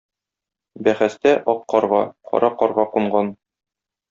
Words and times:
Бәхәстә— 0.87 1.33
ак 1.53 1.61
карга, 1.75 2.01
кара 2.33 2.51
карга 2.63 2.87
кунган. 2.97 3.31